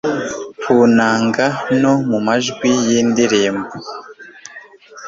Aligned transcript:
ku 0.61 0.75
nanga 0.95 1.45
no 1.81 1.93
mu 2.09 2.17
majwi 2.25 2.69
y'indirimbo 2.89 3.73